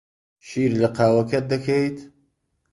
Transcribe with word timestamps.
شیر 0.47 0.71
لە 0.81 0.89
قاوەکەت 0.97 1.45
دەکەیت؟ 1.53 1.97